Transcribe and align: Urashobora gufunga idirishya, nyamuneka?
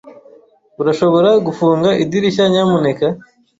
Urashobora 0.81 1.29
gufunga 1.45 1.89
idirishya, 2.03 2.43
nyamuneka? 2.53 3.05